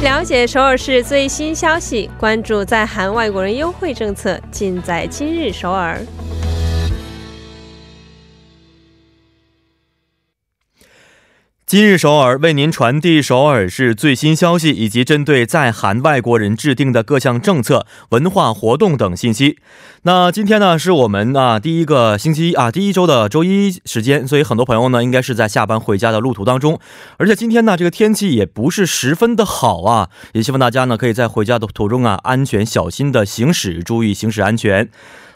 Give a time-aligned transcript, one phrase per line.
[0.00, 6.00] 了解首尔市最新消息，关注在韩外国人优惠政策，尽在今日首尔。
[11.68, 19.58] 今日首尔为您传递首尔市最新消息以及针对在韩外国人制定的各项政策、文化活动等信息。
[20.04, 26.80] 那今天呢，是我们啊第一个星期一啊第一周的周一时间，所以很多朋友呢应该是在下班回家的路途当中。
[27.18, 34.88] 而且今天呢，这个天气也不是十分的好啊，也希望大家呢可以在回家的途中啊安全小心的行驶，注意行驶安全。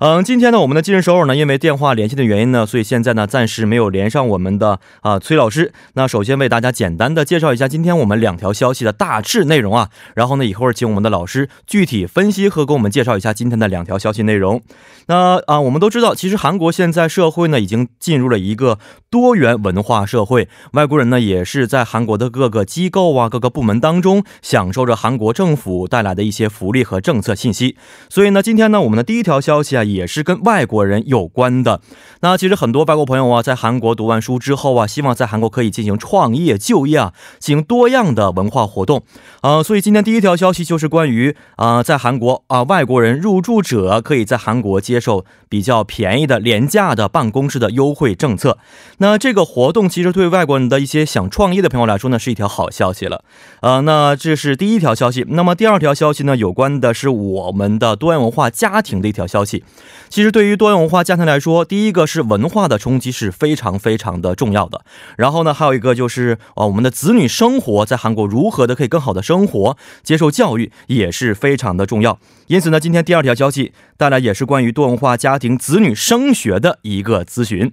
[0.00, 5.72] 嗯，今天呢，我们的今日首尔呢，因为电话连线的原因呢，所以现在呢，暂时没有连上我们的啊崔老师。
[5.94, 14.62] 那首先为大家简单的介绍一下今天我们两条消息的大致内容啊，然后呢，一会儿请我们的老师具体分析和给我们介绍一下今天的两条消息内容。
[15.08, 18.78] 那啊，我们都知道，其实韩国现在社会呢，已经进入了一个
[19.10, 27.76] 多元文化社会，外国人呢，也是在韩国的各个机构啊、各个部门当中，享受着韩国政府带来的一些福利和政策信息。
[28.08, 29.88] 所以呢，今天呢，我们的第一条消息啊。
[29.88, 31.80] 也是跟外国人有关的。
[32.20, 39.02] 那其实很多外国朋友啊，在韩国读完书之后啊，希望在韩国可以进行创业、就业啊，进行多样的文化活动
[39.40, 39.62] 啊。
[39.62, 48.58] 所以今天第一条消息就是关于啊，在韩国啊，外国人入住者可以在韩国接受比较便宜的、廉价的办公室的优惠政策。
[48.98, 53.24] 那这个活动其实对外国人的一些想创业的朋友来说呢，是一条好消息了。
[53.60, 55.24] 呃，那这是第一条消息。
[55.28, 59.64] 那么第二条消息呢，有关的是我们的多元文化家庭的一条消息。
[60.08, 64.84] 其实对于多元文化家庭来说，第一个是文化的冲击是非常非常的重要的。
[65.16, 72.18] 然后呢，还有一个就是啊，我们的子女生活在韩国如何的可以更好的生活、接受教育也是非常的重要。
[72.48, 77.72] 因此呢，今天第二条消息带来也是关于多文化家庭子女升学的一个咨询。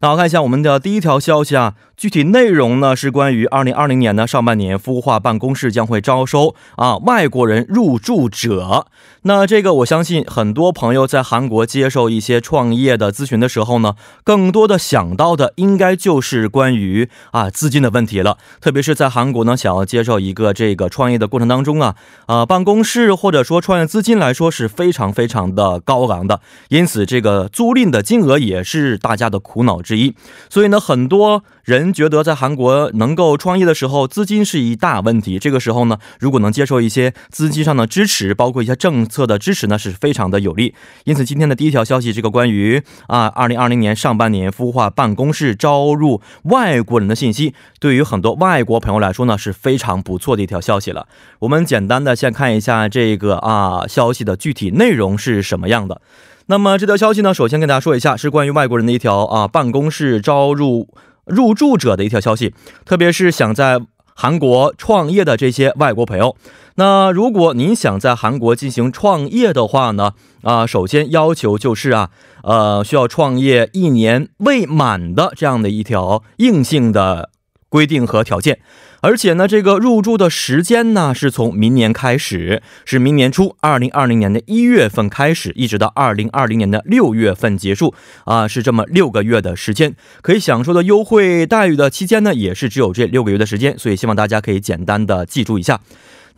[0.00, 1.74] 那我看一下我们的第一条消息啊。
[1.96, 8.86] 具体内容呢是关于二零二零年的上半年孵化办公室将会招收啊外国人入住者。
[9.22, 18.36] 那这个我相信很多朋友在韩国接受一些创业的咨询的时候呢，更多的想到的应该就是关于啊资金的问题了。
[18.60, 30.12] 特别是在韩国呢，想要接受一个这个创业的过程当中啊，啊办公室或者说创业资金来说是非常非常的高昂的，因此这个租赁的金额也是大家的苦恼之一。
[30.50, 31.44] 所以呢，很多。
[31.66, 35.36] 人觉得在韩国能够创业的时候，资金是一大问题。
[35.36, 40.76] 这个时候呢，如果能接受一些资金上的支持，包括一些政策的支持呢，是非常的有利。
[41.02, 51.08] 因此，今天的第一条消息，这个关于啊，二零二零年上半年孵化办公室招入外国人的信息，对于很多外国朋友来说呢，是非常不错的一条消息了。
[51.40, 56.00] 我们简单的先看一下这个啊消息的具体内容是什么样的。
[56.46, 60.88] 那么这条消息呢，首先跟大家说一下，是关于外国人的一条啊办公室招入。
[61.26, 63.80] 入住者的一条消息，特别是想在
[64.14, 66.36] 韩国创业的这些外国朋友，
[66.76, 70.12] 那如果您想在韩国进行创业的话呢，
[70.42, 72.10] 啊，首先要求就是啊，
[72.44, 77.30] 呃，需要创业一年未满的这样的一条硬性的
[77.68, 78.60] 规定和条件。
[79.06, 87.94] 而且呢，这个入住的时间呢，是从明年开始，是明年初，二零二零年的一月份开始，一直到二零二零年的六月份结束，
[88.24, 95.78] 啊，是这么六个月的时间，可以享受的优惠待遇的期间呢，也是只有这六个月的时间，所以希望大家可以简单的记住一下。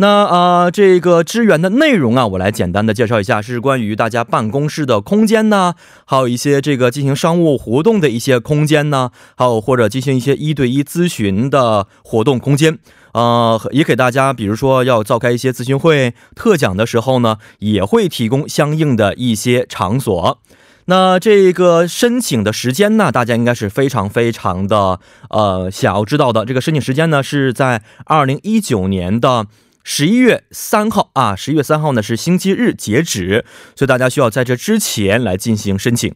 [0.01, 12.79] 那啊，这个支援的内容啊，我来简单的介绍一下，是关于大家办公室的空间呢，还有一些这个进行商务活动的一些空间呢，还有或者进行一些一对一咨询的活动空间，
[13.13, 20.39] 呃，也给大家，比如说要召开一些咨询会、特讲的时候呢，也会提供相应的一些场所。
[20.85, 25.01] 那这个申请的时间呢，大家应该是非常非常的
[25.31, 26.45] 呃想要知道的。
[26.45, 29.47] 这个申请时间呢，是在二零一九年的。
[29.91, 36.15] 十一月三号啊，十一月三号呢是星期日截止，所以大家需要在这之前来进行申请。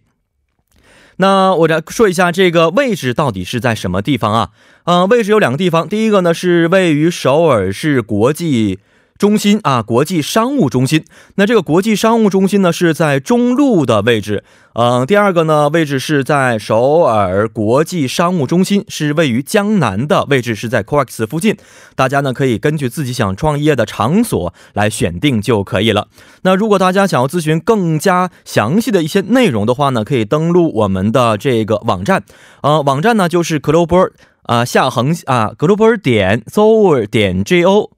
[1.16, 4.50] 那我来说一下这个位置到底是在什么地方啊？
[4.84, 8.78] 呃，位置有两个地方，第一个呢是位于首尔市国际。
[9.22, 11.04] 中心啊，国际商务中心。
[11.36, 14.42] 那这个国际商务中心呢，是在中路的位置。
[14.74, 21.56] 嗯，第二个呢，位置是在首尔国际商务中心，是位于江南的位置，是在 COEX 附近。
[21.94, 26.08] 大家呢可以根据自己想创业的场所来选定就可以了。
[26.42, 32.24] 那如果大家想要咨询更加详细的一些内容的话呢，可以登录我们的这个网站。
[32.62, 34.10] 呃，网站呢就是 Global
[34.42, 37.92] 啊下横啊 Global 点 Seoul 点 Go。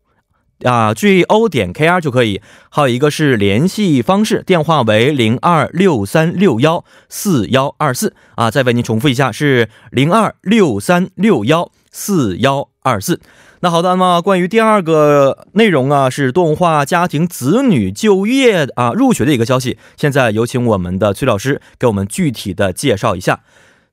[0.65, 2.43] 啊，G O 点 K R 就可以。
[2.71, 8.51] 还有一个是联系方式，电话为零二六三六幺四幺二四啊。
[8.51, 13.21] 再为您重复一下，是零二六三六幺四幺二四。
[13.61, 19.79] 那好的，那么关于第二个内容啊，是多文化家庭子女就业啊入学的一个消息。
[19.97, 23.41] 现在有请我们的崔老师给我们具体的介绍一下。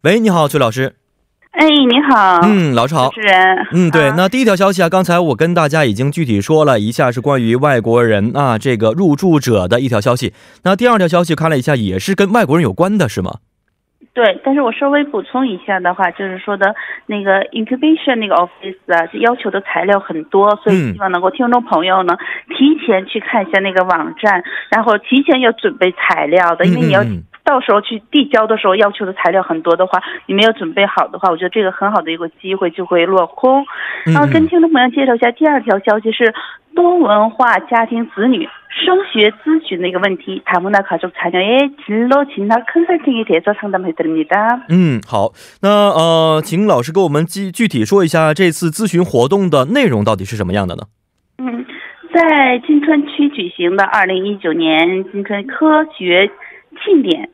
[0.01, 1.00] 喂，你好，崔老师。
[1.51, 4.13] 哎，你好，嗯，老师好，主持人，嗯，对，啊。
[4.17, 10.33] 那第一条消息啊，刚才我跟大家已经具体说了一下，是关于外国人啊这个入住者的一条消息。
[10.63, 13.39] 那第二条消息看了一下，也是跟外国人有关的，是吗？
[14.13, 16.73] 对，但是我稍微补充一下的话，就是说的
[17.05, 20.93] 那个 incubation 那个 office 啊，要求的材料很多，所以嗯。
[20.93, 22.17] 希望能够听众朋友呢
[22.57, 33.64] 提前去看一下那个网站，然后提前要准备材料的，因为你要嗯嗯到时候去递交的时候要求的材料很多的话，你没有准备好的话，我觉得这个很好的一个机会就会落空。
[34.06, 36.32] 嗯然后跟听众朋友介绍一下第二条消息是
[36.74, 40.42] 多文化家庭子女升学咨询的一个问题.
[40.44, 44.60] 다문화 가족 자녀의 진로 진학 컨설팅에 대해서 상담해드립니다.
[44.68, 45.32] 嗯，好，
[45.62, 50.82] 那呃，请老师给我们具具体说一下这次咨询活动的内容到底是什么样的呢？
[51.38, 51.64] 嗯，
[52.14, 56.30] 在金川区举行的2019年金川科学
[56.83, 57.29] 庆典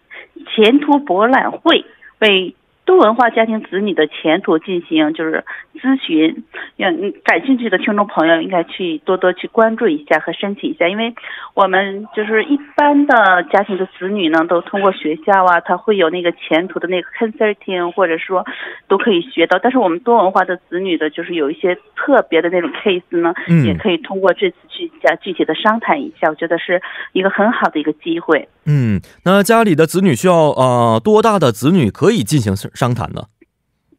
[0.47, 1.85] 前途博览会
[2.19, 2.55] 为
[2.87, 5.43] 多文化家庭子女的前途进行就是
[5.75, 6.43] 咨询，
[6.77, 11.13] 嗯，感兴趣的听众朋友应该去多多去关注一下和申请一下，因为
[11.53, 18.45] 我们就是一般的家庭的子女呢，都通过学校啊，他会有那个前途的那个 consulting，或者说
[18.87, 26.81] 都可以学到，但是我们多文化的子女的，就是有一些特别的那种 case 呢，嗯也可以通过这次去加具体的商谈一下，我觉得是
[27.11, 28.47] 一个很好的一个机会。
[28.65, 33.23] 嗯，那家里的子女需要呃多大的子女可以进行商谈呢？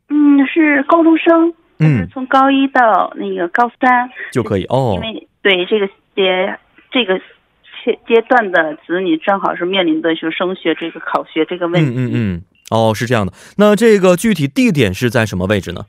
[0.09, 4.93] 嗯，是高中生，嗯，从高一到那个高三就可以哦。
[4.95, 6.59] 因为对这个阶
[6.91, 7.19] 这个
[7.85, 11.95] 阶阶段的子女，正好是面临的就升学这个考学这个问题。
[11.97, 13.33] 嗯嗯，哦，是这样的。
[13.59, 15.83] 那这个具体地点是在什么位置呢？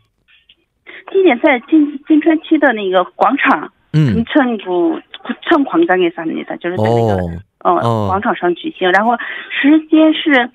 [1.12, 5.00] 地点在金金川区的那个广场，嗯，乘古
[5.48, 7.14] 乘广场给上面的，就是在那个。
[7.22, 9.18] 嗯哦，广场上举行，然后
[9.50, 10.50] 时间是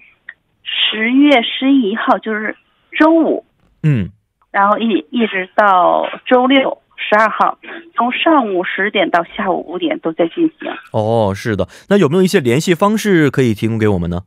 [0.64, 2.56] 十月十一号，就是
[2.98, 3.44] 周五，
[3.82, 4.10] 嗯，
[4.50, 7.58] 然后一一直到周六十二号，
[7.94, 10.70] 从上午十点到下午五点都在进行。
[10.92, 11.68] 哦，是的。
[11.88, 14.22] 那有没有一些联系方式可以提供给我们呢？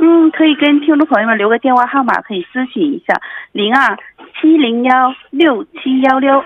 [0.00, 3.20] 嗯，可以跟听众朋友们留个电话号码，可以咨询一下
[3.52, 3.96] 零二
[4.40, 6.44] 七零幺六七幺六，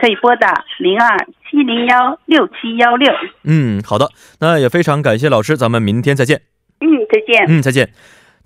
[0.00, 1.16] 可以拨打零二
[1.48, 3.12] 七零幺六七幺六。
[3.44, 4.08] 嗯，好的。
[4.40, 6.42] 那也非常感谢老师，咱们明天再见。
[6.80, 7.46] 嗯，再见。
[7.48, 7.88] 嗯，再见。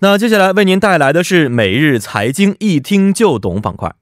[0.03, 3.95] 那接下来为您带来的是每日财经一听就懂板块。